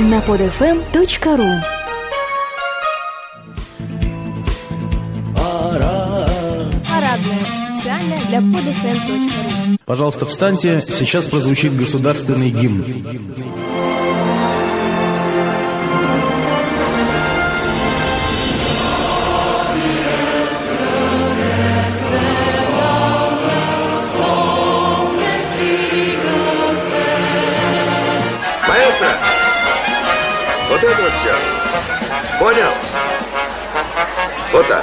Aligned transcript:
на 0.00 0.18
podfm.ru 0.20 1.60
Парадная 6.88 7.44
специально 7.44 8.16
для 8.28 8.38
podfm.ru 8.38 9.76
Пожалуйста, 9.84 10.24
встаньте, 10.26 10.80
сейчас 10.80 11.26
прозвучит 11.26 11.76
государственный 11.76 12.50
гимн. 12.50 12.84
Понял? 32.40 32.72
Вот 34.50 34.66
так. 34.66 34.82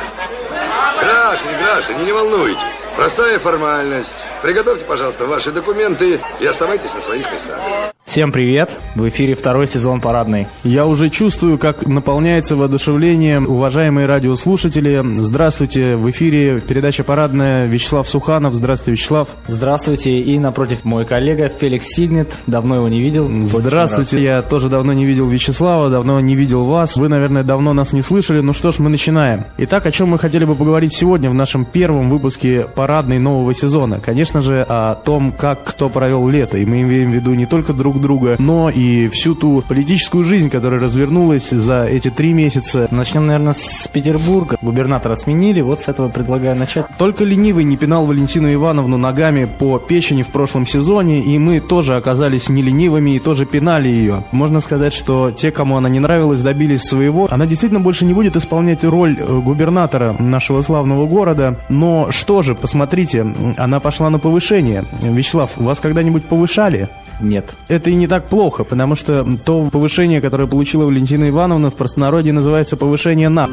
Граждане, 1.01 1.57
граждане, 1.57 2.03
не 2.03 2.11
волнуйтесь. 2.11 2.61
Простая 2.95 3.39
формальность. 3.39 4.25
Приготовьте, 4.43 4.85
пожалуйста, 4.85 5.25
ваши 5.25 5.51
документы 5.51 6.21
и 6.39 6.45
оставайтесь 6.45 6.93
на 6.93 7.01
своих 7.01 7.31
местах. 7.31 7.59
Всем 8.07 8.31
привет! 8.31 8.71
В 8.95 9.09
эфире 9.09 9.35
второй 9.35 9.67
сезон 9.67 9.99
парадный. 9.99 10.47
Я 10.63 10.87
уже 10.87 11.09
чувствую, 11.09 11.57
как 11.57 11.85
наполняется 11.85 12.55
воодушевление 12.55 13.41
уважаемые 13.41 14.07
радиослушатели. 14.07 15.03
Здравствуйте, 15.21 15.97
в 15.97 16.09
эфире 16.09 16.61
передача 16.61 17.03
«Парадная» 17.03 17.67
Вячеслав 17.67 18.07
Суханов. 18.07 18.53
Здравствуйте, 18.53 18.91
Вячеслав. 18.93 19.27
Здравствуйте, 19.47 20.19
и 20.21 20.39
напротив 20.39 20.85
мой 20.85 21.03
коллега 21.03 21.49
Феликс 21.49 21.85
Сигнет. 21.85 22.33
Давно 22.47 22.75
его 22.75 22.87
не 22.87 23.01
видел. 23.01 23.29
Здравствуйте, 23.45 24.23
я 24.23 24.41
тоже 24.41 24.69
давно 24.69 24.93
не 24.93 25.05
видел 25.05 25.27
Вячеслава, 25.27 25.89
давно 25.89 26.21
не 26.21 26.35
видел 26.35 26.63
вас. 26.63 26.95
Вы, 26.95 27.09
наверное, 27.09 27.43
давно 27.43 27.73
нас 27.73 27.91
не 27.91 28.01
слышали. 28.01 28.39
Ну 28.39 28.53
что 28.53 28.71
ж, 28.71 28.79
мы 28.79 28.89
начинаем. 28.89 29.43
Итак, 29.57 29.85
о 29.85 29.91
чем 29.91 30.07
мы 30.07 30.17
хотели 30.17 30.45
бы 30.45 30.55
поговорить 30.55 30.95
сегодня 30.95 31.29
в 31.29 31.33
нашем 31.33 31.65
первом 31.65 32.09
выпуске 32.09 32.67
парадной 32.73 33.19
нового 33.19 33.53
сезона? 33.53 33.99
Конечно 33.99 34.41
же, 34.41 34.65
о 34.67 34.95
том, 34.95 35.33
как 35.33 35.65
кто 35.65 35.89
провел 35.89 36.29
лето. 36.29 36.57
И 36.57 36.65
мы 36.65 36.83
имеем 36.83 37.11
в 37.11 37.13
виду 37.13 37.33
не 37.33 37.45
только 37.45 37.73
друг 37.73 37.97
друга, 37.97 38.06
но 38.39 38.69
и 38.69 39.07
всю 39.09 39.35
ту 39.35 39.63
политическую 39.67 40.23
жизнь, 40.23 40.49
которая 40.49 40.79
развернулась 40.79 41.49
за 41.49 41.85
эти 41.85 42.09
три 42.09 42.33
месяца. 42.33 42.87
Начнем, 42.91 43.25
наверное, 43.25 43.53
с 43.53 43.87
Петербурга. 43.87 44.57
Губернатора 44.61 45.15
сменили, 45.15 45.61
вот 45.61 45.81
с 45.81 45.87
этого 45.87 46.09
предлагаю 46.09 46.55
начать. 46.55 46.85
Только 46.97 47.23
ленивый 47.23 47.63
не 47.63 47.77
пинал 47.77 48.05
Валентину 48.05 48.51
Ивановну 48.53 48.97
ногами 48.97 49.45
по 49.45 49.77
печени 49.77 50.23
в 50.23 50.27
прошлом 50.27 50.65
сезоне, 50.65 51.21
и 51.21 51.37
мы 51.37 51.59
тоже 51.59 51.95
оказались 51.95 52.49
не 52.49 52.61
ленивыми 52.61 53.11
и 53.15 53.19
тоже 53.19 53.45
пинали 53.45 53.89
ее. 53.89 54.23
Можно 54.31 54.61
сказать, 54.61 54.93
что 54.93 55.31
те, 55.31 55.51
кому 55.51 55.77
она 55.77 55.89
не 55.89 55.99
нравилась, 55.99 56.41
добились 56.41 56.83
своего. 56.83 57.27
Она 57.29 57.45
действительно 57.45 57.79
больше 57.79 58.05
не 58.05 58.13
будет 58.13 58.35
исполнять 58.35 58.83
роль 58.83 59.17
э, 59.19 59.39
губернатора 59.39 60.15
нашего 60.17 60.61
славного 60.61 61.05
города. 61.07 61.59
Но 61.69 62.11
что 62.11 62.41
же, 62.41 62.55
посмотрите, 62.55 63.25
она 63.57 63.79
пошла 63.79 64.09
на 64.09 64.19
повышение. 64.19 64.85
Вячеслав, 65.01 65.57
вас 65.57 65.79
когда-нибудь 65.79 66.25
повышали? 66.25 66.87
Нет. 67.19 67.55
Это 67.67 67.89
и 67.89 67.95
не 67.95 68.07
так 68.07 68.25
плохо, 68.25 68.63
потому 68.63 68.95
что 68.95 69.25
то 69.43 69.69
повышение, 69.69 70.21
которое 70.21 70.47
получила 70.47 70.85
Валентина 70.85 71.29
Ивановна 71.29 71.71
в 71.71 71.75
простонародье 71.75 72.33
называется 72.33 72.77
повышение 72.77 73.29
на. 73.29 73.49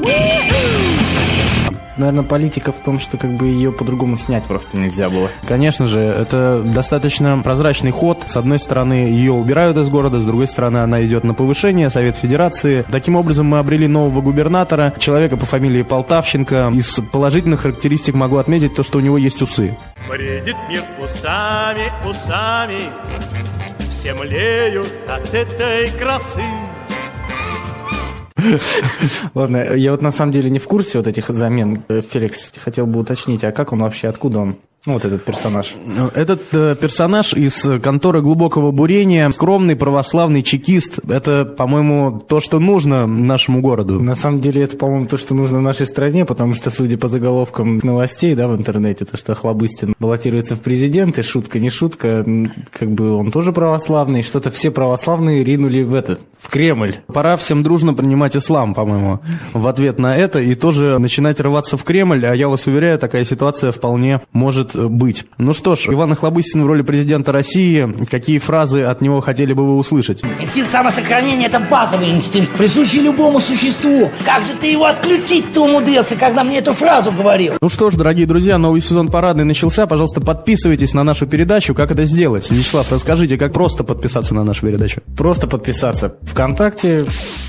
Наверное, 1.97 2.25
политика 2.25 2.73
в 2.73 2.77
том, 2.77 2.99
что 2.99 3.17
как 3.17 3.35
бы 3.35 3.47
ее 3.47 3.73
по-другому 3.73 4.17
снять 4.17 4.45
просто 4.45 4.81
нельзя 4.81 5.09
было. 5.09 5.29
Конечно 5.47 5.87
же, 5.87 6.01
это 6.01 6.63
достаточно 6.65 7.39
прозрачный 7.39 7.91
ход. 7.91 8.23
С 8.27 8.37
одной 8.37 8.59
стороны, 8.59 8.95
ее 8.95 9.33
убирают 9.33 9.77
из 9.77 9.89
города, 9.89 10.19
с 10.19 10.25
другой 10.25 10.49
стороны, 10.49 10.79
она 10.79 11.05
идет 11.05 11.25
на 11.25 11.35
повышение, 11.35 11.91
Совет 11.91 12.17
Федерации. 12.17 12.85
Таким 12.91 13.17
образом, 13.17 13.47
мы 13.47 13.59
обрели 13.59 13.87
нового 13.87 14.21
губернатора, 14.21 14.93
человека 14.99 15.37
по 15.37 15.47
фамилии 15.47 15.83
Полтавченко. 15.83 16.73
Из 16.75 17.01
положительных 17.13 17.61
характеристик 17.61 18.15
могу 18.15 18.39
отметить 18.39 18.75
то, 18.75 18.83
что 18.83 18.99
у 18.99 19.01
него 19.01 19.19
есть 19.19 19.41
усы. 19.43 19.77
Бредит 20.09 20.57
мир 20.69 20.83
усами, 21.03 21.91
усами, 22.09 22.81
Все 23.91 24.15
млеют 24.15 24.93
от 25.09 25.33
этой 25.33 25.91
красы. 25.91 26.43
Ладно, 29.35 29.75
я 29.75 29.93
вот 29.93 30.03
на 30.03 30.11
самом 30.11 30.33
деле 30.33 30.51
не 30.51 30.59
в 30.59 30.69
курсе 30.69 30.99
вот 30.99 31.07
этих 31.07 31.29
замен. 31.29 31.85
Э, 31.89 32.01
Феликс, 32.01 32.53
хотел 32.57 32.87
бы 32.87 33.01
уточнить, 33.01 33.45
а 33.45 33.53
как 33.53 33.73
он 33.73 33.81
вообще, 33.81 34.09
откуда 34.09 34.41
он? 34.41 34.57
Ну, 34.87 34.93
вот 34.93 35.05
этот 35.07 35.25
персонаж. 35.25 35.75
Этот 36.15 36.43
э, 36.53 36.77
персонаж 36.79 37.33
из 37.33 37.67
конторы 37.83 38.21
глубокого 38.21 38.71
бурения, 38.71 39.31
скромный 39.31 39.77
православный 39.77 40.43
чекист. 40.43 40.99
Это, 41.09 41.47
по-моему, 41.47 42.21
то, 42.21 42.43
что 42.43 42.59
нужно 42.59 43.07
нашему 43.07 43.63
городу. 43.63 43.99
На 44.03 44.15
самом 44.15 44.41
деле 44.41 44.63
это, 44.63 44.77
по-моему, 44.77 45.07
то, 45.07 45.17
что 45.17 45.35
нужно 45.35 45.63
нашей 45.63 45.87
стране, 45.87 46.27
потому 46.27 46.53
что, 46.53 46.71
судя 46.71 46.99
по 46.99 47.09
заголовкам 47.09 47.81
новостей, 47.83 48.35
да, 48.35 48.47
в 48.47 48.57
интернете, 48.57 49.07
то, 49.07 49.17
что 49.17 49.35
Хлобыстин 49.35 49.95
баллотируется 49.99 50.55
в 50.55 50.61
президенты, 50.61 51.23
шутка 51.23 51.59
не 51.61 51.71
шутка, 51.71 52.23
как 52.71 52.91
бы 52.91 53.13
он 53.13 53.31
тоже 53.31 53.53
православный, 53.53 54.23
что-то 54.23 54.51
все 54.51 54.71
православные 54.71 55.45
ринули 55.45 55.83
в 55.83 55.95
этот, 55.95 56.21
в 56.39 56.51
Кремль. 56.51 56.97
Пора 57.07 57.39
всем 57.39 57.63
дружно 57.63 57.95
принимать 57.95 58.37
ислам, 58.37 58.75
по-моему, 58.75 59.21
в 59.55 59.67
ответ 59.67 59.99
на 59.99 60.15
это 60.15 60.41
и 60.41 60.55
тоже 60.55 60.99
начинать 60.99 61.41
рваться 61.41 61.79
в 61.79 61.85
Кремль. 61.85 62.27
А 62.27 62.35
я 62.35 62.51
вас 62.51 62.67
уверяю, 62.67 62.99
такая 62.99 63.25
ситуация 63.25 63.73
вполне 63.73 64.21
может 64.35 64.74
э, 64.75 64.87
быть. 64.87 65.25
Ну 65.39 65.53
что 65.53 65.77
ж, 65.77 65.87
Иван 65.89 66.13
Охлобыстин 66.13 66.65
в 66.65 66.67
роли 66.67 66.83
президента 66.83 67.33
России. 67.33 68.07
Какие 68.11 68.39
фразы 68.39 68.83
от 68.83 69.01
него 69.01 69.21
хотели 69.21 69.53
бы 69.53 69.65
вы 69.67 69.77
услышать? 69.77 70.23
Инстинкт 70.41 70.71
самосохранения– 70.71 71.47
это 71.49 71.61
базовый 71.61 72.11
инстинкт, 72.11 72.51
присущий 72.57 73.01
любому 73.01 73.41
существу. 73.41 74.11
Как 74.25 74.45
же 74.45 74.55
ты 74.55 74.69
его 74.69 74.87
отключить-то 74.87 75.65
умудрился, 75.65 76.17
когда 76.17 76.45
мне 76.45 76.59
эту 76.59 76.73
фразу 76.73 77.13
говорил? 77.13 77.55
Ну 77.61 77.69
что 77.69 77.91
ж, 77.91 77.95
дорогие 77.95 78.27
друзья, 78.27 78.59
новый 78.59 78.81
сезон 78.81 79.09
парадный 79.09 79.45
начался. 79.45 79.87
Пожалуйста, 79.87 80.21
подписывайтесь 80.21 80.95
на 80.95 81.05
нашу 81.05 81.27
передачу. 81.27 81.75
Как 81.75 81.91
это 81.91 82.05
сделать? 82.05 82.51
Вячеслав, 82.51 82.91
расскажите, 82.91 83.37
как 83.37 83.53
просто 83.53 83.85
подписаться 83.85 84.35
на 84.35 84.45
нашу 84.45 84.67
передачу? 84.67 85.03
Просто 85.17 85.47
подписаться. 85.47 86.17
Вконтакте, 86.23 87.05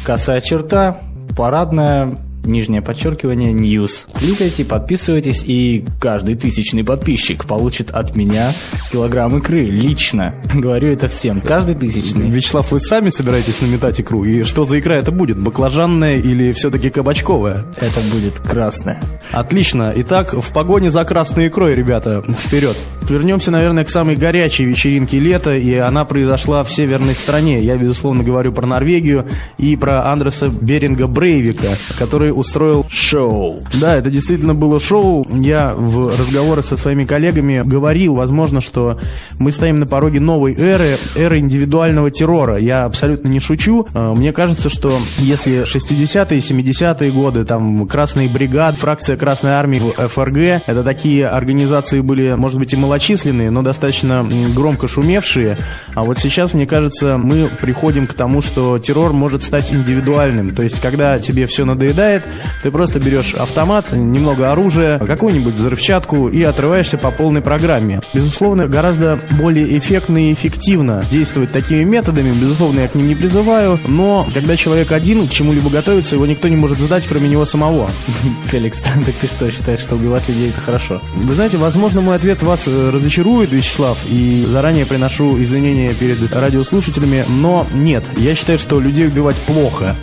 косая 0.06 0.42
черта, 0.42 1.00
парадная, 1.36 2.18
нижнее 2.46 2.82
подчеркивание, 2.82 3.54
News. 3.54 4.06
Кликайте, 4.18 4.66
подписывайтесь, 4.66 5.44
и 5.46 5.86
каждый 6.00 6.36
тысячный 6.36 6.84
подписчик 6.84 7.46
получит 7.46 7.92
от 7.92 8.16
меня 8.16 8.56
килограмм 8.92 9.38
икры 9.38 9.64
лично. 9.66 10.36
Говорю 10.54 10.90
это 10.92 11.08
всем. 11.08 11.42
Каждый 11.42 11.76
тысячный. 11.76 12.30
Вячеслав, 12.30 12.72
вы 12.72 12.80
сами 12.80 13.10
собираетесь 13.10 13.62
наметать 13.62 14.00
икру? 14.00 14.24
И 14.24 14.44
что 14.44 14.66
за 14.66 14.80
икра 14.80 14.96
это 14.96 15.12
будет? 15.12 15.40
Баклажанная 15.40 16.18
или 16.18 16.52
все-таки 16.54 16.90
кабачковая? 16.90 17.66
Это 17.78 18.02
будет 18.12 18.40
красное. 18.40 19.00
Отлично. 19.32 19.94
Итак, 19.96 20.34
в 20.34 20.54
погоне 20.54 20.92
за 20.92 21.04
красной 21.04 21.48
икрой, 21.48 21.76
ребята, 21.76 22.24
вперед. 22.28 22.78
Вернемся, 23.10 23.52
наверное, 23.52 23.86
к 23.86 23.90
самой 23.90 24.16
горячей 24.16 24.66
вечеринке 24.66 25.20
лета, 25.20 25.56
и 25.56 25.76
она 25.76 26.06
произошла 26.06 26.64
в 26.64 26.72
северной 26.72 27.14
стране. 27.14 27.62
Я, 27.62 27.78
безусловно, 27.78 28.24
говорю 28.24 28.52
про 28.52 28.66
Норвегию 28.66 29.28
и 29.60 29.76
про 29.76 30.12
Андреса 30.12 30.48
Беринга 30.50 31.06
Брейвика, 31.06 31.78
который 32.00 32.32
устроил 32.36 32.86
шоу. 32.90 33.60
Да, 33.74 33.96
это 33.96 34.10
действительно 34.10 34.54
было 34.54 34.80
шоу. 34.80 35.26
Я 35.32 35.74
в 35.76 36.18
разговорах 36.18 36.66
со 36.66 36.78
своими 36.78 37.06
коллегами 37.06 37.62
говорил, 37.66 38.16
возможно, 38.16 38.62
что 38.62 39.00
мы 39.40 39.52
стоим 39.52 39.80
на 39.80 39.88
пороге 39.88 40.20
новой 40.20 40.56
эры, 40.56 40.98
эры 41.16 41.40
индивидуального 41.40 42.12
террора. 42.12 42.58
Я 42.58 42.86
абсолютно 42.86 43.28
не 43.30 43.40
шучу. 43.40 43.88
Э, 43.94 44.14
Мне 44.16 44.34
кажется, 44.34 44.70
что 44.70 45.00
если 45.18 45.64
60-е, 45.64 46.40
70-е 46.40 47.12
годы, 47.12 47.46
там, 47.46 47.88
Красный 47.88 48.28
бригад, 48.28 48.78
фракция 48.78 49.18
Красной 49.18 49.52
Армии 49.52 49.80
в 49.80 50.08
ФРГ, 50.08 50.64
это 50.68 50.84
такие 50.84 51.28
организации 51.28 52.02
были, 52.02 52.34
может 52.34 52.60
быть, 52.60 52.74
и 52.74 52.78
малочисленные, 52.78 53.52
но 53.52 53.62
достаточно 53.62 54.26
громко 54.56 54.88
шумевшие. 54.88 55.58
А 55.94 56.04
вот 56.04 56.18
сейчас, 56.18 56.54
мне 56.54 56.68
кажется, 56.68 57.18
мы 57.18 57.48
приходим 57.48 58.08
к 58.08 58.14
тому, 58.14 58.42
что 58.42 58.80
террор 58.80 59.14
может 59.14 59.44
стать 59.44 59.74
индивидуальным. 59.74 60.54
То 60.54 60.64
есть, 60.64 60.82
когда 60.82 61.20
тебе 61.20 61.48
все 61.48 61.66
надоедает, 61.66 62.25
ты 62.64 62.72
просто 62.72 63.00
берешь 63.00 63.34
автомат, 63.34 63.92
немного 63.92 64.52
оружия, 64.52 65.00
какую-нибудь 65.00 65.54
взрывчатку 65.54 66.28
и 66.30 66.42
отрываешься 66.44 66.98
по 66.98 67.12
полной 67.12 67.42
программе. 67.42 68.02
Безусловно, 68.14 68.68
гораздо 68.68 69.20
более 69.32 69.78
эффектно 69.78 70.30
и 70.30 70.34
эффективно 70.34 71.04
действовать 71.12 71.52
такими 71.52 71.84
методами. 71.84 72.34
Безусловно, 72.34 72.82
я 72.82 72.88
к 72.88 72.96
ним 72.96 73.08
не 73.08 73.16
призываю, 73.16 73.80
но 73.88 74.26
когда 74.34 74.56
человек 74.58 74.92
один 74.92 75.28
к 75.28 75.32
чему-либо 75.32 75.70
готовится, 75.70 76.16
его 76.16 76.26
никто 76.26 76.48
не 76.48 76.56
может 76.56 76.80
задать, 76.80 77.08
кроме 77.08 77.30
него 77.30 77.46
самого. 77.46 77.90
Феликс, 78.46 78.80
так 79.06 79.16
ты 79.22 79.28
что, 79.28 79.52
считаешь, 79.52 79.82
что 79.82 79.96
убивать 79.96 80.28
людей 80.28 80.50
это 80.50 80.62
хорошо? 80.62 81.02
Вы 81.16 81.34
знаете, 81.36 81.58
возможно, 81.58 82.02
мой 82.02 82.16
ответ 82.16 82.42
вас 82.44 82.64
э, 82.68 82.90
разочарует, 82.92 83.52
Вячеслав, 83.52 83.98
и 84.10 84.46
заранее 84.48 84.86
приношу 84.86 85.42
извинения 85.42 85.94
перед 85.94 86.34
радиослушателями, 86.34 87.26
но 87.28 87.68
нет, 87.74 88.04
я 88.18 88.36
считаю, 88.36 88.60
что 88.60 88.80
людей 88.80 89.08
убивать 89.08 89.36
плохо. 89.36 89.96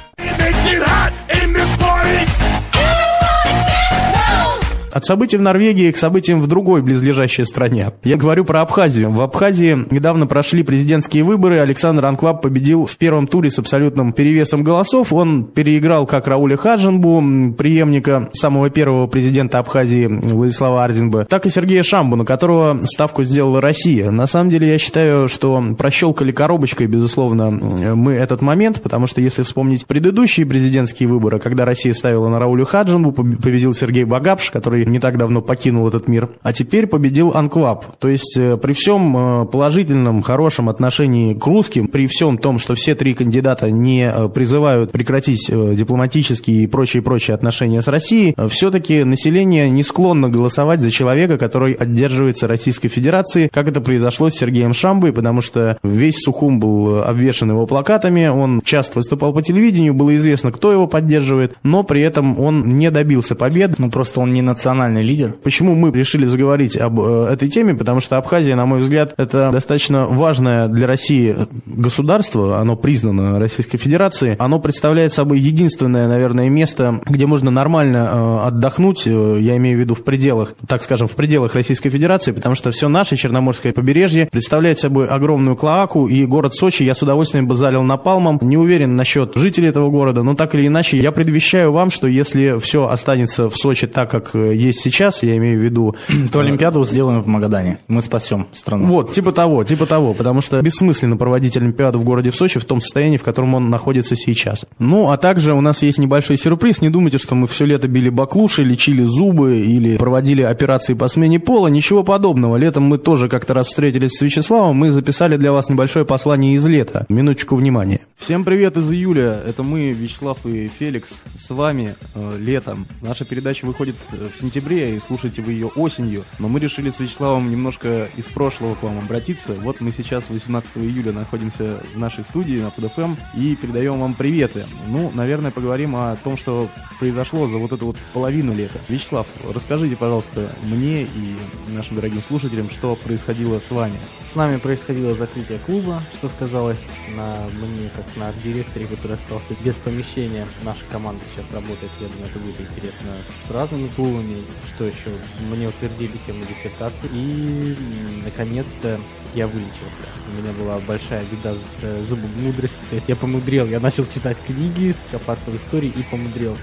От 4.92 5.06
событий 5.06 5.38
в 5.38 5.40
Норвегии 5.40 5.90
к 5.90 5.96
событиям 5.96 6.42
в 6.42 6.46
другой 6.46 6.82
близлежащей 6.82 7.46
стране. 7.46 7.92
Я 8.04 8.18
говорю 8.18 8.44
про 8.44 8.60
Абхазию. 8.60 9.10
В 9.10 9.22
Абхазии 9.22 9.86
недавно 9.90 10.26
прошли 10.26 10.62
президентские 10.62 11.24
выборы. 11.24 11.60
Александр 11.60 12.04
Анкваб 12.04 12.42
победил 12.42 12.84
в 12.84 12.94
первом 12.98 13.26
туре 13.26 13.50
с 13.50 13.58
абсолютным 13.58 14.12
перевесом 14.12 14.62
голосов. 14.62 15.10
Он 15.14 15.44
переиграл 15.44 16.04
как 16.04 16.26
Рауля 16.26 16.58
Хаджинбу, 16.58 17.54
преемника 17.56 18.28
самого 18.34 18.68
первого 18.68 19.06
президента 19.06 19.58
Абхазии 19.58 20.06
Владислава 20.06 20.84
Ардинба, 20.84 21.24
так 21.24 21.46
и 21.46 21.50
Сергея 21.50 21.82
Шамбу, 21.82 22.16
на 22.16 22.26
которого 22.26 22.82
ставку 22.84 23.22
сделала 23.24 23.62
Россия. 23.62 24.10
На 24.10 24.26
самом 24.26 24.50
деле 24.50 24.68
я 24.68 24.78
считаю, 24.78 25.26
что 25.28 25.62
прощелкали 25.78 26.32
коробочкой, 26.32 26.86
безусловно, 26.86 27.50
мы 27.50 28.12
этот 28.12 28.42
момент, 28.42 28.82
потому 28.82 29.06
что 29.06 29.22
если 29.22 29.42
вспомнить 29.42 29.86
предыдущие 29.86 30.44
президентские 30.44 31.08
выборы, 31.08 31.38
когда 31.38 31.64
Россия 31.64 31.94
ставила 31.94 32.28
на 32.28 32.38
Раулю 32.38 32.66
Хаджинбу, 32.66 33.12
победил 33.12 33.72
Сергей 33.72 34.04
Багапш, 34.04 34.50
который 34.50 34.81
не 34.84 34.98
так 34.98 35.18
давно 35.18 35.42
покинул 35.42 35.88
этот 35.88 36.08
мир, 36.08 36.30
а 36.42 36.52
теперь 36.52 36.86
победил 36.86 37.32
Анкваб. 37.34 37.96
То 37.98 38.08
есть 38.08 38.36
э, 38.36 38.56
при 38.56 38.72
всем 38.72 39.16
э, 39.16 39.46
положительном, 39.46 40.22
хорошем 40.22 40.68
отношении 40.68 41.34
к 41.34 41.46
русским, 41.46 41.88
при 41.88 42.06
всем 42.06 42.38
том, 42.38 42.58
что 42.58 42.74
все 42.74 42.94
три 42.94 43.14
кандидата 43.14 43.70
не 43.70 44.10
э, 44.12 44.28
призывают 44.28 44.92
прекратить 44.92 45.48
дипломатические 45.48 46.64
и 46.64 46.66
прочие-прочие 46.66 47.34
отношения 47.34 47.82
с 47.82 47.88
Россией, 47.88 48.34
все-таки 48.48 49.04
население 49.04 49.70
не 49.70 49.82
склонно 49.82 50.28
голосовать 50.28 50.80
за 50.80 50.90
человека, 50.90 51.38
который 51.38 51.72
отдерживается 51.72 52.46
Российской 52.46 52.88
Федерацией, 52.88 53.48
как 53.48 53.68
это 53.68 53.80
произошло 53.80 54.30
с 54.30 54.34
Сергеем 54.34 54.74
Шамбой, 54.74 55.12
потому 55.12 55.40
что 55.40 55.78
весь 55.82 56.16
Сухум 56.22 56.60
был 56.60 57.02
обвешан 57.02 57.50
его 57.50 57.66
плакатами, 57.66 58.26
он 58.26 58.60
часто 58.62 58.98
выступал 58.98 59.32
по 59.32 59.42
телевидению, 59.42 59.94
было 59.94 60.14
известно, 60.16 60.52
кто 60.52 60.72
его 60.72 60.86
поддерживает, 60.86 61.56
но 61.62 61.82
при 61.82 62.02
этом 62.02 62.38
он 62.38 62.68
не 62.76 62.90
добился 62.90 63.34
победы. 63.34 63.74
Ну, 63.78 63.90
просто 63.90 64.20
он 64.20 64.32
не 64.32 64.42
национальный 64.42 64.71
лидер. 65.02 65.34
Почему 65.42 65.74
мы 65.74 65.90
решили 65.92 66.24
заговорить 66.26 66.76
об 66.76 67.00
э, 67.00 67.28
этой 67.32 67.48
теме? 67.48 67.74
Потому 67.74 68.00
что 68.00 68.16
Абхазия, 68.16 68.56
на 68.56 68.66
мой 68.66 68.80
взгляд, 68.80 69.14
это 69.16 69.50
достаточно 69.52 70.06
важное 70.06 70.68
для 70.68 70.86
России 70.86 71.36
государство, 71.66 72.58
оно 72.58 72.76
признано 72.76 73.38
Российской 73.38 73.78
Федерацией, 73.78 74.36
оно 74.38 74.58
представляет 74.58 75.12
собой 75.12 75.38
единственное, 75.40 76.08
наверное, 76.08 76.48
место, 76.48 77.00
где 77.06 77.26
можно 77.26 77.50
нормально 77.50 78.10
э, 78.12 78.46
отдохнуть, 78.48 79.06
э, 79.06 79.38
я 79.40 79.56
имею 79.56 79.76
в 79.76 79.80
виду 79.80 79.94
в 79.94 80.04
пределах, 80.04 80.54
так 80.66 80.82
скажем, 80.82 81.08
в 81.08 81.12
пределах 81.12 81.54
Российской 81.54 81.90
Федерации, 81.90 82.32
потому 82.32 82.54
что 82.54 82.70
все 82.70 82.88
наше 82.88 83.16
Черноморское 83.16 83.72
побережье 83.72 84.28
представляет 84.30 84.78
собой 84.78 85.08
огромную 85.08 85.56
клоаку, 85.56 86.08
и 86.08 86.24
город 86.26 86.54
Сочи 86.54 86.82
я 86.82 86.94
с 86.94 87.02
удовольствием 87.02 87.46
бы 87.46 87.56
залил 87.56 87.82
напалмом. 87.82 88.38
Не 88.42 88.56
уверен 88.56 88.96
насчет 88.96 89.36
жителей 89.36 89.68
этого 89.68 89.90
города, 89.90 90.22
но 90.22 90.34
так 90.34 90.54
или 90.54 90.66
иначе, 90.66 90.96
я 90.98 91.12
предвещаю 91.12 91.72
вам, 91.72 91.90
что 91.90 92.06
если 92.06 92.58
все 92.58 92.88
останется 92.88 93.48
в 93.48 93.56
Сочи 93.56 93.86
так, 93.86 94.10
как 94.10 94.34
есть 94.62 94.80
сейчас, 94.80 95.22
я 95.22 95.36
имею 95.36 95.58
в 95.58 95.62
виду... 95.62 95.96
То 96.32 96.40
Олимпиаду 96.40 96.84
сделаем 96.84 97.20
в 97.20 97.26
Магадане. 97.26 97.78
Мы 97.88 98.02
спасем 98.02 98.46
страну. 98.52 98.86
Вот, 98.86 99.12
типа 99.12 99.32
того, 99.32 99.64
типа 99.64 99.86
того, 99.86 100.14
потому 100.14 100.40
что 100.40 100.60
бессмысленно 100.62 101.16
проводить 101.16 101.56
Олимпиаду 101.56 101.98
в 101.98 102.04
городе 102.04 102.30
в 102.30 102.36
Сочи 102.36 102.58
в 102.58 102.64
том 102.64 102.80
состоянии, 102.80 103.16
в 103.16 103.22
котором 103.22 103.54
он 103.54 103.70
находится 103.70 104.16
сейчас. 104.16 104.64
Ну, 104.78 105.10
а 105.10 105.16
также 105.16 105.54
у 105.54 105.60
нас 105.60 105.82
есть 105.82 105.98
небольшой 105.98 106.38
сюрприз. 106.38 106.80
Не 106.80 106.90
думайте, 106.90 107.18
что 107.18 107.34
мы 107.34 107.46
все 107.46 107.64
лето 107.64 107.88
били 107.88 108.08
баклуши, 108.08 108.62
лечили 108.62 109.02
зубы 109.02 109.58
или 109.60 109.96
проводили 109.96 110.42
операции 110.42 110.94
по 110.94 111.08
смене 111.08 111.40
пола. 111.40 111.68
Ничего 111.68 112.04
подобного. 112.04 112.56
Летом 112.56 112.84
мы 112.84 112.98
тоже 112.98 113.28
как-то 113.28 113.54
раз 113.54 113.68
встретились 113.68 114.12
с 114.12 114.20
Вячеславом. 114.20 114.76
Мы 114.76 114.90
записали 114.90 115.36
для 115.36 115.52
вас 115.52 115.68
небольшое 115.68 116.04
послание 116.04 116.54
из 116.54 116.66
лета. 116.66 117.06
Минуточку 117.08 117.56
внимания. 117.56 118.00
Всем 118.16 118.44
привет 118.44 118.76
из 118.76 118.90
июля. 118.90 119.40
Это 119.46 119.62
мы, 119.62 119.90
Вячеслав 119.90 120.38
и 120.46 120.68
Феликс, 120.68 121.22
с 121.36 121.50
вами 121.50 121.96
э, 122.14 122.36
летом. 122.38 122.86
Наша 123.00 123.24
передача 123.24 123.64
выходит 123.64 123.96
э, 124.12 124.28
в 124.32 124.40
сентябре, 124.40 124.51
и 124.60 125.00
слушаете 125.00 125.42
вы 125.42 125.52
ее 125.52 125.66
осенью. 125.68 126.24
Но 126.38 126.48
мы 126.48 126.60
решили 126.60 126.90
с 126.90 127.00
Вячеславом 127.00 127.50
немножко 127.50 128.08
из 128.16 128.26
прошлого 128.26 128.74
к 128.74 128.82
вам 128.82 128.98
обратиться. 128.98 129.54
Вот 129.54 129.80
мы 129.80 129.92
сейчас 129.92 130.28
18 130.28 130.78
июля 130.78 131.12
находимся 131.12 131.82
в 131.94 131.98
нашей 131.98 132.24
студии 132.24 132.60
на 132.60 132.68
PodFM 132.68 133.16
и 133.36 133.56
передаем 133.56 134.00
вам 134.00 134.14
приветы. 134.14 134.66
Ну, 134.88 135.10
наверное, 135.14 135.50
поговорим 135.50 135.96
о 135.96 136.16
том, 136.16 136.36
что 136.36 136.68
произошло 136.98 137.48
за 137.48 137.58
вот 137.58 137.72
эту 137.72 137.86
вот 137.86 137.96
половину 138.12 138.54
лета. 138.54 138.78
Вячеслав, 138.88 139.26
расскажите, 139.52 139.96
пожалуйста, 139.96 140.54
мне 140.62 141.02
и 141.02 141.36
нашим 141.68 141.96
дорогим 141.96 142.22
слушателям, 142.22 142.70
что 142.70 142.94
происходило 142.94 143.58
с 143.58 143.70
вами. 143.70 143.98
С 144.22 144.34
нами 144.34 144.58
происходило 144.58 145.14
закрытие 145.14 145.58
клуба, 145.58 146.02
что 146.12 146.28
сказалось 146.28 146.86
на 147.16 147.48
мне, 147.58 147.90
как 147.96 148.04
на 148.16 148.28
арт-директоре, 148.28 148.86
который 148.86 149.16
остался 149.16 149.54
без 149.64 149.76
помещения. 149.76 150.46
Наша 150.62 150.82
команда 150.90 151.22
сейчас 151.32 151.52
работает, 151.52 151.90
я 152.00 152.08
думаю, 152.08 152.26
это 152.30 152.38
будет 152.38 152.60
интересно, 152.60 153.08
с 153.46 153.50
разными 153.50 153.88
клубами. 153.88 154.36
Что 154.66 154.84
еще? 154.84 155.10
Мне 155.50 155.68
утвердили 155.68 156.12
тему 156.26 156.44
диссертации. 156.46 157.08
И, 157.12 157.76
наконец-то, 158.24 158.98
я 159.34 159.46
вылечился. 159.46 160.04
У 160.28 160.42
меня 160.42 160.52
была 160.52 160.78
большая 160.80 161.24
беда 161.30 161.54
с 161.54 161.82
э, 161.82 162.02
зубом 162.02 162.30
мудрости. 162.42 162.78
То 162.90 162.96
есть 162.96 163.08
я 163.08 163.16
помудрел, 163.16 163.66
я 163.66 163.80
начал 163.80 164.06
читать 164.06 164.36
книги, 164.46 164.94
копаться 165.10 165.50
в 165.50 165.56
истории 165.56 165.92
и 165.94 166.02
помудрел. 166.04 166.56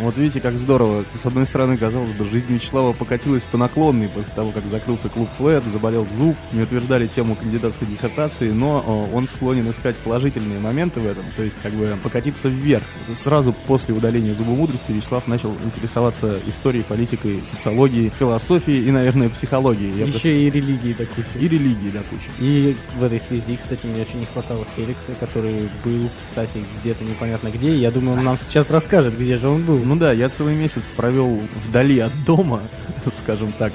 Вот 0.00 0.16
видите, 0.16 0.40
как 0.40 0.56
здорово. 0.56 1.04
С 1.20 1.26
одной 1.26 1.46
стороны, 1.46 1.76
казалось 1.76 2.12
бы, 2.12 2.26
жизнь 2.26 2.46
Вячеслава 2.48 2.92
покатилась 2.92 3.42
по 3.42 3.58
наклонной 3.58 4.08
после 4.08 4.32
того, 4.34 4.50
как 4.50 4.64
закрылся 4.70 5.08
клуб 5.08 5.28
Флэт, 5.38 5.64
заболел 5.64 6.06
зуб, 6.16 6.36
не 6.52 6.62
утверждали 6.62 7.06
тему 7.06 7.36
кандидатской 7.36 7.86
диссертации, 7.86 8.50
но 8.50 9.08
он 9.12 9.26
склонен 9.26 9.70
искать 9.70 9.96
положительные 9.98 10.60
моменты 10.60 11.00
в 11.00 11.06
этом, 11.06 11.24
то 11.36 11.42
есть 11.42 11.56
как 11.62 11.72
бы 11.72 11.96
покатиться 12.02 12.48
вверх. 12.48 12.84
Сразу 13.22 13.54
после 13.66 13.94
удаления 13.94 14.34
зуба 14.34 14.50
мудрости 14.50 14.92
Вячеслав 14.92 15.26
начал 15.28 15.54
интересоваться 15.64 16.38
историей, 16.46 16.84
политикой, 16.84 17.42
социологией, 17.52 18.10
философией 18.18 18.86
и, 18.86 18.90
наверное, 18.90 19.28
психологией. 19.28 19.90
Я 19.92 20.04
Еще 20.04 20.12
просто... 20.12 20.28
и 20.28 20.50
религией 20.50 20.94
до 20.94 21.06
кучи. 21.06 21.28
И 21.38 21.48
религией 21.48 21.90
до 21.90 22.00
кучи. 22.00 22.30
И 22.38 22.76
в 22.98 23.02
этой 23.02 23.20
связи, 23.20 23.56
кстати, 23.56 23.86
мне 23.86 24.02
очень 24.02 24.20
не 24.20 24.26
хватало 24.26 24.66
Феликса, 24.76 25.12
который 25.20 25.68
был, 25.84 26.08
кстати, 26.16 26.64
где-то 26.80 27.04
непонятно 27.04 27.48
где. 27.48 27.74
Я 27.76 27.90
думаю, 27.90 28.18
он 28.18 28.24
нам 28.24 28.38
сейчас 28.38 28.70
расскажет, 28.70 29.18
где 29.18 29.36
же 29.36 29.48
он 29.48 29.62
был. 29.62 29.81
Ну 29.84 29.96
да, 29.96 30.12
я 30.12 30.28
целый 30.28 30.54
месяц 30.54 30.82
провел 30.96 31.40
вдали 31.66 31.98
от 31.98 32.12
дома, 32.24 32.60
скажем 33.22 33.52
так, 33.52 33.72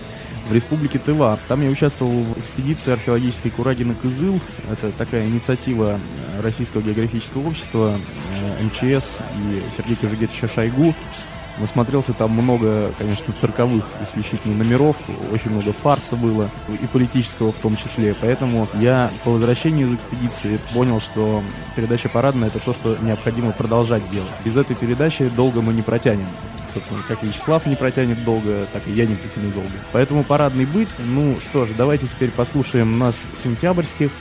в 0.47 0.53
республике 0.53 0.99
Тыва. 0.99 1.37
Там 1.47 1.61
я 1.61 1.69
участвовал 1.69 2.23
в 2.23 2.39
экспедиции 2.39 2.93
археологической 2.93 3.51
Курагина 3.51 3.93
Кызыл. 3.95 4.39
Это 4.71 4.91
такая 4.91 5.25
инициатива 5.27 5.99
Российского 6.41 6.81
географического 6.81 7.47
общества, 7.47 7.99
э, 8.59 8.63
МЧС 8.63 9.17
и 9.35 9.61
Сергея 9.75 9.97
Кожегетовича 9.97 10.47
Шойгу. 10.47 10.95
Насмотрелся 11.59 12.13
там 12.13 12.31
много, 12.31 12.91
конечно, 12.97 13.33
цирковых 13.39 13.83
исключительно 14.03 14.55
номеров, 14.55 14.95
очень 15.31 15.51
много 15.51 15.73
фарса 15.73 16.15
было, 16.15 16.49
и 16.69 16.85
политического 16.87 17.51
в 17.51 17.57
том 17.57 17.75
числе. 17.75 18.15
Поэтому 18.19 18.67
я 18.75 19.11
по 19.23 19.31
возвращению 19.31 19.87
из 19.87 19.93
экспедиции 19.95 20.59
понял, 20.73 21.01
что 21.01 21.43
передача 21.75 22.09
парадная– 22.09 22.47
это 22.49 22.59
то, 22.59 22.73
что 22.73 22.97
необходимо 23.01 23.51
продолжать 23.51 24.07
делать. 24.09 24.31
Без 24.45 24.55
этой 24.55 24.75
передачи 24.75 25.29
долго 25.29 25.61
мы 25.61 25.73
не 25.73 25.81
протянем 25.81 26.27
собственно, 26.73 27.01
как 27.07 27.23
Вячеслав 27.23 27.65
не 27.65 27.75
протянет 27.75 28.23
долго, 28.23 28.67
так 28.71 28.87
и 28.87 28.91
я 28.91 29.07
не 29.07 29.15
протяну 29.15 29.49
долго. 29.51 29.71
Поэтому 29.93 30.23
парадный 30.23 30.65
быть. 30.65 30.89
Ну 30.99 31.39
что 31.39 31.65
ж, 31.65 31.69
давайте 31.75 32.05
теперь 32.05 32.29
послушаем 32.29 32.99
нас 32.99 33.15
сентябрьских. 33.41 34.11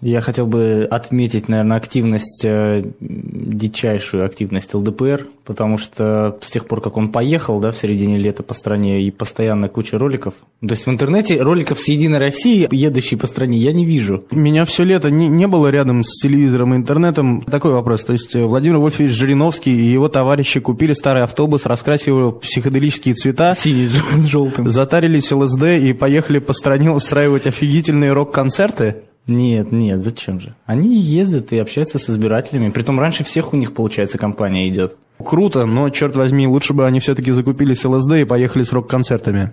Я 0.00 0.20
хотел 0.20 0.46
бы 0.46 0.86
отметить, 0.88 1.48
наверное, 1.48 1.76
активность, 1.76 2.44
э, 2.44 2.84
дичайшую 3.00 4.24
активность 4.24 4.72
ЛДПР, 4.74 5.26
потому 5.44 5.76
что 5.76 6.38
с 6.40 6.50
тех 6.50 6.66
пор, 6.66 6.80
как 6.80 6.96
он 6.96 7.10
поехал, 7.10 7.58
да, 7.58 7.72
в 7.72 7.76
середине 7.76 8.16
лета 8.16 8.44
по 8.44 8.54
стране, 8.54 9.02
и 9.02 9.10
постоянно 9.10 9.68
куча 9.68 9.98
роликов. 9.98 10.34
То 10.60 10.70
есть 10.70 10.86
в 10.86 10.90
интернете 10.90 11.42
роликов 11.42 11.80
с 11.80 11.88
Единой 11.88 12.18
России, 12.18 12.68
едущей 12.70 13.16
по 13.16 13.26
стране, 13.26 13.58
я 13.58 13.72
не 13.72 13.84
вижу. 13.84 14.24
Меня 14.30 14.64
все 14.64 14.84
лето 14.84 15.10
не, 15.10 15.26
не 15.26 15.48
было 15.48 15.68
рядом 15.68 16.04
с 16.04 16.20
телевизором 16.22 16.74
и 16.74 16.76
интернетом. 16.76 17.42
Такой 17.42 17.72
вопрос. 17.72 18.04
То 18.04 18.12
есть 18.12 18.36
э, 18.36 18.44
Владимир 18.44 18.78
Вольфович 18.78 19.12
Жириновский 19.12 19.72
и 19.72 19.90
его 19.90 20.08
товарищи 20.08 20.60
купили 20.60 20.92
старый 20.92 21.24
автобус, 21.24 21.66
раскрасили 21.66 22.10
его 22.10 22.30
в 22.30 22.40
психоделические 22.40 23.16
цвета. 23.16 23.52
Синий 23.54 23.86
с 23.86 24.26
желтым. 24.26 24.70
Затарились 24.70 25.32
ЛСД 25.32 25.64
и 25.80 25.92
поехали 25.92 26.38
по 26.38 26.52
стране 26.52 26.92
устраивать 26.92 27.48
офигительные 27.48 28.12
рок-концерты. 28.12 28.96
Нет, 29.28 29.72
нет, 29.72 30.00
зачем 30.00 30.40
же? 30.40 30.54
Они 30.64 30.98
ездят 30.98 31.52
и 31.52 31.58
общаются 31.58 31.98
с 31.98 32.08
избирателями. 32.08 32.70
Притом 32.70 32.98
раньше 32.98 33.24
всех 33.24 33.52
у 33.52 33.56
них, 33.56 33.74
получается, 33.74 34.16
компания 34.18 34.68
идет. 34.68 34.96
Круто, 35.22 35.66
но, 35.66 35.90
черт 35.90 36.16
возьми, 36.16 36.46
лучше 36.46 36.72
бы 36.72 36.86
они 36.86 37.00
все-таки 37.00 37.32
закупились 37.32 37.84
ЛСД 37.84 38.12
и 38.12 38.24
поехали 38.24 38.62
с 38.62 38.72
рок-концертами. 38.72 39.52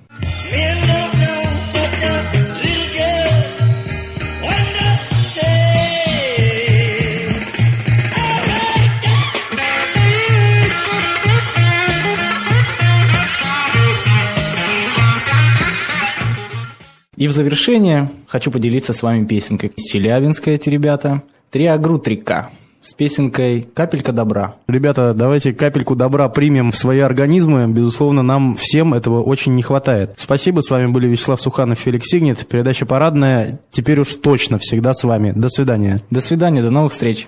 И 17.25 17.27
в 17.27 17.32
завершение 17.32 18.12
хочу 18.27 18.51
поделиться 18.51 18.94
с 18.94 19.01
вами 19.01 19.25
песенкой 19.25 19.74
Челябинска, 19.75 20.51
эти 20.51 20.70
ребята. 20.70 21.24
Триагрутрика. 21.50 22.51
с 22.84 22.94
песенкой 22.94 23.67
«Капелька 23.74 24.12
добра». 24.12 24.58
Ребята, 24.67 25.15
давайте 25.15 25.51
капельку 25.51 25.96
добра 25.96 26.29
примем 26.29 26.72
в 26.72 26.77
свои 26.77 27.00
организмы. 27.00 27.67
Безусловно, 27.67 28.22
нам 28.22 28.55
всем 28.55 28.94
этого 28.94 29.24
очень 29.24 29.55
не 29.55 29.63
хватает. 29.63 30.12
Спасибо, 30.17 30.60
с 30.60 30.70
вами 30.70 30.91
были 30.91 31.08
Вячеслав 31.08 31.41
Суханов, 31.41 31.79
Феликс 31.79 32.08
Сигнет. 32.08 32.46
Передача 32.46 32.86
«Парадная» 32.86 33.60
теперь 33.72 34.00
уж 34.01 34.13
точно 34.13 34.60
всегда 34.60 34.94
с 34.94 35.03
вами. 35.03 35.32
До 35.36 35.50
свидания. 35.50 36.01
До 36.12 36.22
свидания, 36.22 36.62
до 36.62 36.70
новых 36.70 36.94
встреч. 36.94 37.27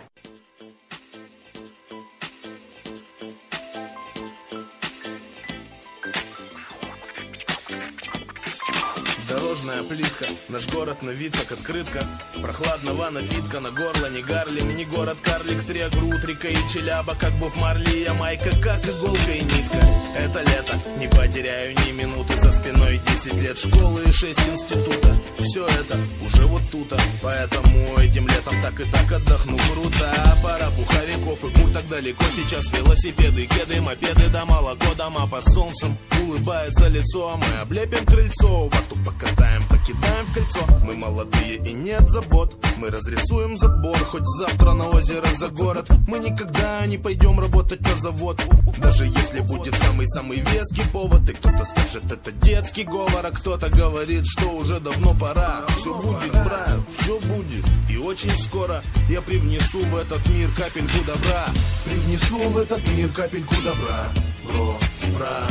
Наш 10.50 10.68
город 10.68 11.02
на 11.02 11.12
вид 11.12 11.36
как 11.38 11.60
открытка. 11.60 12.06
Прохладного 12.42 13.10
напитка 13.10 13.60
на 13.60 13.72
горло 13.72 14.10
не 14.10 14.22
Гарлем, 14.22 14.76
не 14.76 14.86
город 14.86 15.18
Карлик 15.22 15.64
Триагрут, 15.64 16.24
Рика 16.26 16.48
и 16.48 16.58
Челяба, 16.70 17.16
как 17.16 17.34
Боб 17.40 17.56
Марли 17.56 18.04
Ямайка, 18.04 18.52
как 18.62 18.86
иголка 18.86 19.32
и 19.32 19.42
нитка. 19.42 19.78
Это 20.18 20.40
лето, 20.42 20.80
не 20.98 21.08
потеряю 21.08 21.76
ни 21.86 21.92
минуты. 21.92 22.34
За 22.40 22.52
спиной 22.52 23.00
10 23.06 23.42
лет 23.42 23.58
школы 23.58 24.04
и 24.04 24.12
6 24.12 24.40
института. 24.50 25.22
Все 25.40 25.66
это 25.66 26.00
уже 26.26 26.46
вот 26.48 26.64
тут, 26.72 26.94
поэтому 27.22 27.98
этим 28.00 28.28
летом 28.28 28.56
так 28.62 28.80
и 28.80 28.90
так 28.90 29.12
отдохну. 29.12 29.58
Круто 29.74 30.38
Пара 30.44 30.70
пуховиков 30.72 31.44
и 31.44 31.60
курток 31.60 31.88
далеко. 31.88 32.24
Сейчас 32.36 32.72
велосипеды, 32.72 33.46
кеды, 33.48 33.82
мопеды, 33.82 34.30
да 34.30 34.46
молоко, 34.46 34.94
дома 34.96 35.28
под 35.28 35.46
солнцем. 35.48 35.98
Улыбается 36.22 36.88
лицо, 36.88 37.30
а 37.30 37.38
мы 37.38 37.62
облепим 37.62 38.06
крыльцо. 38.06 38.70
Вату 38.70 38.98
покатаем, 39.06 39.64
покидаем 39.68 40.26
в 40.26 40.34
кольцо. 40.38 40.60
Мы 40.84 40.96
молодые 40.96 41.56
и 41.58 41.74
нет 41.74 42.10
забот. 42.10 42.56
Мы 42.78 42.90
разрисуем 42.90 43.58
забор, 43.58 43.98
хоть 43.98 44.26
завтра 44.38 44.74
на 44.74 44.90
озеро 44.90 45.26
за 45.36 45.50
город. 45.50 45.90
Мы 46.08 46.20
никогда 46.20 46.86
не 46.86 46.98
пойдем 46.98 47.40
работать 47.40 47.82
на 47.82 47.96
завод. 47.96 48.42
Даже 48.78 49.06
если 49.06 49.40
будет 49.42 49.76
самый-самый 49.76 50.40
веский 50.40 50.88
повод 50.92 51.28
И 51.28 51.34
кто-то 51.34 51.64
скажет, 51.66 52.12
это 52.12 52.32
детский 52.32 52.84
говор 52.84 53.26
А 53.26 53.32
кто-то 53.32 53.70
говорит, 53.70 54.26
что 54.26 54.50
уже 54.50 54.80
давно 54.80 55.16
пора. 55.16 55.62
Все 55.70 55.94
будет, 55.96 56.32
брат, 56.32 56.80
все 56.98 57.20
будет 57.20 57.66
И 57.90 57.98
очень 57.98 58.30
скоро 58.30 58.84
я 59.10 59.22
привнесу 59.22 59.82
в 59.82 59.98
этот 59.98 60.26
мир 60.30 60.50
капельку 60.56 61.04
добра. 61.06 61.48
Привнесу 61.86 62.38
в 62.38 62.58
этот 62.58 62.88
мир 62.90 63.10
капельку 63.10 63.56
добра. 63.56 64.10
Бро, 64.46 64.78
бра, 65.18 65.48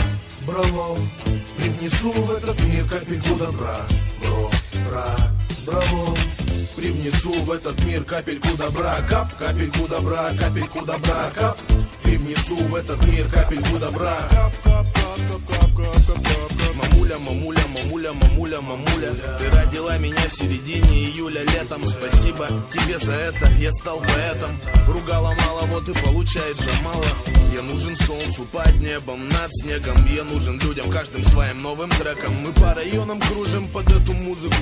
браво 0.47 0.99
Привнесу 1.57 2.13
в 2.13 2.31
этот 2.31 2.63
мир 2.65 2.89
капельку 2.89 3.35
добра 3.35 3.81
Бро, 4.97 5.03
бра, 5.67 5.81
браво! 5.81 6.17
Привнесу 6.75 7.31
в 7.31 7.51
этот 7.51 7.85
мир 7.85 8.03
капельку 8.05 8.57
добра. 8.57 8.97
Кап, 9.09 9.35
капельку 9.37 9.87
добра, 9.89 10.33
капельку 10.39 10.87
добра, 10.87 11.31
кап 11.35 11.59
ты 12.07 12.19
внесу 12.19 12.55
в 12.55 12.75
этот 12.77 13.05
мир 13.09 13.29
капельку 13.29 13.79
добра. 13.79 14.29
Мамуля, 16.77 17.19
мамуля, 17.19 17.61
мамуля, 17.75 18.13
мамуля, 18.13 18.61
мамуля. 18.61 19.13
Ты 19.41 19.51
родила 19.51 19.99
меня 19.99 20.29
в 20.29 20.33
середине 20.33 21.07
июля 21.07 21.43
летом. 21.43 21.85
Спасибо 21.85 22.47
тебе 22.71 23.01
за 23.01 23.13
это, 23.13 23.49
я 23.59 23.73
стал 23.73 23.99
поэтом. 23.99 24.57
Ругала 24.87 25.35
мало, 25.47 25.63
вот 25.63 25.89
и 25.89 25.95
получается 25.95 26.69
мало. 26.85 27.05
Я 27.53 27.63
нужен 27.63 27.97
солнцу 27.97 28.45
под 28.53 28.75
небом, 28.81 29.27
над 29.27 29.51
снегом. 29.55 29.97
Я 30.07 30.23
нужен 30.23 30.61
людям, 30.61 30.89
каждым 30.89 31.25
своим 31.25 31.61
новым 31.61 31.91
треком. 31.91 32.33
Мы 32.41 32.53
по 32.53 32.73
районам 32.73 33.21
кружим 33.21 33.69
под 33.69 33.91
эту 33.91 34.13
музыку. 34.13 34.55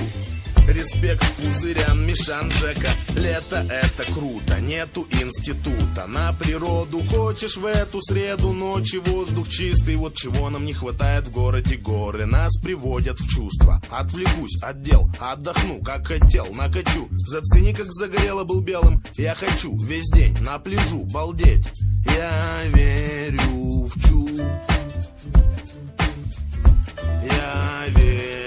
Респект 0.67 1.23
пузырям, 1.35 2.05
Мишан, 2.05 2.51
Жека 2.51 2.89
Лето 3.15 3.65
это 3.69 4.11
круто, 4.11 4.59
нету 4.61 5.07
института. 5.11 6.07
На 6.07 6.33
природу 6.33 7.03
хочешь 7.03 7.57
в 7.57 7.65
эту 7.65 8.01
среду 8.01 8.51
Ночи 8.51 8.97
воздух 8.97 9.47
чистый, 9.47 9.95
вот 9.95 10.15
чего 10.15 10.49
нам 10.49 10.65
не 10.65 10.73
хватает 10.73 11.25
в 11.25 11.31
городе 11.31 11.77
Горы. 11.77 12.25
Нас 12.25 12.57
приводят 12.57 13.19
в 13.19 13.29
чувство. 13.29 13.81
Отвлекусь 13.89 14.61
от 14.61 14.81
дел, 14.81 15.09
отдохну, 15.19 15.81
как 15.81 16.07
хотел 16.07 16.47
Накачу, 16.53 17.07
зацени, 17.11 17.73
как 17.73 17.85
загорело 17.85 18.43
был 18.43 18.61
белым. 18.61 19.03
Я 19.17 19.35
хочу 19.35 19.77
весь 19.77 20.09
день 20.11 20.35
на 20.41 20.59
пляжу 20.59 21.03
балдеть. 21.05 21.65
Я 22.05 22.63
верю 22.73 23.85
в 23.85 24.09
чувств 24.09 24.43
Я 27.23 27.85
верю 27.89 28.44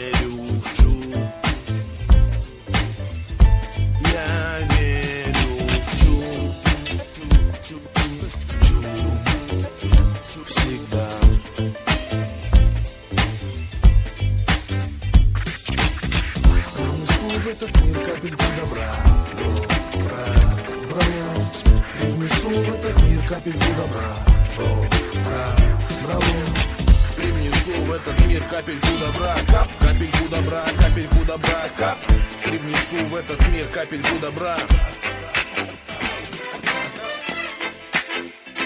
Привнесу 32.45 32.97
в 33.07 33.15
этот 33.15 33.41
мир 33.49 33.67
капельку 33.69 34.19
добра. 34.21 34.57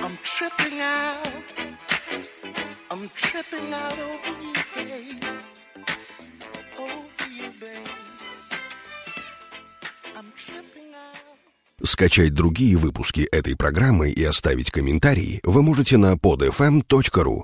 I'm 0.02 0.17
tripping 0.23 0.81
out. 0.81 1.26
I'm 2.91 3.09
tripping 3.14 3.73
out 3.73 3.99
over 3.99 4.35
you, 4.43 4.52
babe. 4.75 5.25
Over 6.79 7.29
you, 7.31 7.49
babe. 7.61 7.88
I'm 10.17 10.31
tripping 10.37 10.93
out. 10.95 11.43
Скачать 11.85 12.35
другие 12.35 12.76
выпуски 12.76 13.23
этой 13.33 13.57
программы 13.57 14.11
и 14.11 14.23
оставить 14.25 14.71
комментарии 14.71 15.41
вы 15.43 15.62
можете 15.62 15.97
на 15.97 16.14
podfm.ru. 16.14 17.41